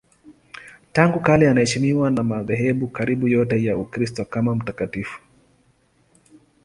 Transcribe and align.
Tangu 0.93 1.19
kale 1.19 1.49
anaheshimiwa 1.49 2.11
na 2.11 2.23
madhehebu 2.23 2.87
karibu 2.87 3.27
yote 3.27 3.63
ya 3.63 3.77
Ukristo 3.77 4.25
kama 4.25 4.55
mtakatifu. 4.55 5.21